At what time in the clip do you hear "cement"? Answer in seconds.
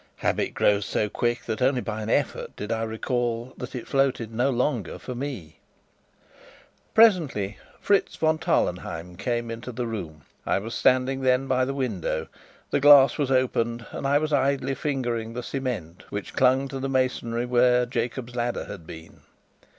15.43-16.01